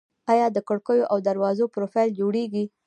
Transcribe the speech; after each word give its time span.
آیا 0.31 0.47
د 0.51 0.57
کړکیو 0.67 1.09
او 1.11 1.17
دروازو 1.27 1.65
پروفیل 1.75 2.09
جوړیږي؟ 2.19 2.63